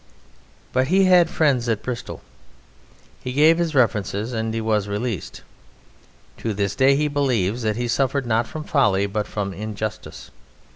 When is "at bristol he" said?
1.69-3.33